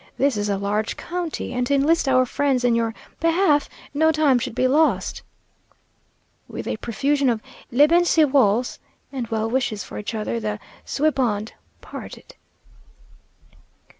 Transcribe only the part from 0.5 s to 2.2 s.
large county, and to enlist